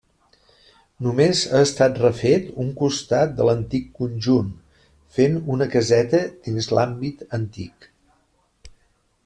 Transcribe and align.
Només 1.07 1.41
ha 1.49 1.59
estat 1.65 1.99
refet 2.03 2.47
un 2.63 2.71
costat 2.79 3.35
de 3.41 3.47
l'antic 3.49 3.85
conjunt, 3.99 4.49
fent 5.19 5.37
una 5.57 5.71
caseta 5.75 6.23
dins 6.49 6.71
l'àmbit 6.79 7.25
antic. 7.41 7.87